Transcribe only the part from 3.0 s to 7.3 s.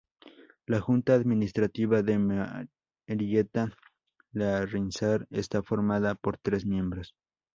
Marieta-Larrínzar está formada por tres miembros.